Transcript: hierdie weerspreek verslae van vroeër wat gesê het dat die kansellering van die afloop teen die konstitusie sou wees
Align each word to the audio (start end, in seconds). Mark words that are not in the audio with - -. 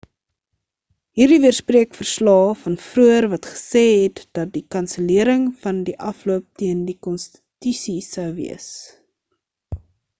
hierdie 1.19 1.37
weerspreek 1.43 1.91
verslae 1.97 2.53
van 2.61 2.77
vroeër 2.85 3.27
wat 3.35 3.49
gesê 3.51 3.83
het 3.89 4.21
dat 4.39 4.53
die 4.57 4.63
kansellering 4.79 5.45
van 5.67 5.83
die 5.91 5.95
afloop 6.13 6.47
teen 6.63 6.81
die 6.91 6.97
konstitusie 7.09 7.99
sou 8.11 8.25
wees 8.41 8.67